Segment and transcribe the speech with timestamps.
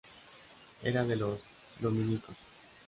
[0.81, 1.39] Era de los
[1.79, 2.35] dominicos.